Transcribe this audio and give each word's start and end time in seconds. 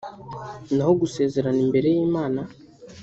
naho 0.75 0.93
gusezerana 1.01 1.59
imbere 1.65 1.87
y’Imana 1.95 2.41